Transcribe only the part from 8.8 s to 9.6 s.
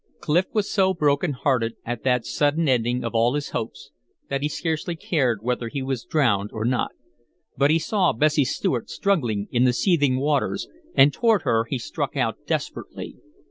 struggling